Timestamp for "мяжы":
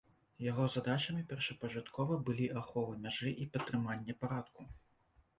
3.03-3.33